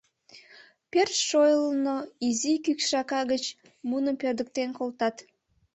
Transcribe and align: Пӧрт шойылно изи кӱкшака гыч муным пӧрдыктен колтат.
Пӧрт 0.91 1.13
шойылно 1.27 1.97
изи 2.27 2.53
кӱкшака 2.65 3.21
гыч 3.31 3.43
муным 3.89 4.15
пӧрдыктен 4.21 4.69
колтат. 4.77 5.15